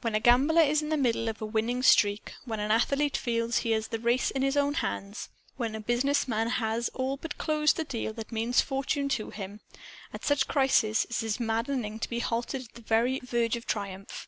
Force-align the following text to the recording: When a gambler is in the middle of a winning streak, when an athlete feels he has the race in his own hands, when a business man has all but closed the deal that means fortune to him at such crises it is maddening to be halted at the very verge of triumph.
When 0.00 0.14
a 0.14 0.20
gambler 0.20 0.62
is 0.62 0.80
in 0.80 0.88
the 0.88 0.96
middle 0.96 1.28
of 1.28 1.42
a 1.42 1.44
winning 1.44 1.82
streak, 1.82 2.32
when 2.46 2.58
an 2.58 2.70
athlete 2.70 3.18
feels 3.18 3.58
he 3.58 3.72
has 3.72 3.88
the 3.88 3.98
race 3.98 4.30
in 4.30 4.40
his 4.40 4.56
own 4.56 4.72
hands, 4.72 5.28
when 5.58 5.74
a 5.74 5.80
business 5.80 6.26
man 6.26 6.48
has 6.48 6.88
all 6.94 7.18
but 7.18 7.36
closed 7.36 7.76
the 7.76 7.84
deal 7.84 8.14
that 8.14 8.32
means 8.32 8.62
fortune 8.62 9.10
to 9.10 9.28
him 9.28 9.60
at 10.10 10.24
such 10.24 10.48
crises 10.48 11.06
it 11.10 11.22
is 11.22 11.38
maddening 11.38 11.98
to 11.98 12.08
be 12.08 12.20
halted 12.20 12.62
at 12.62 12.74
the 12.76 12.80
very 12.80 13.20
verge 13.20 13.56
of 13.56 13.66
triumph. 13.66 14.26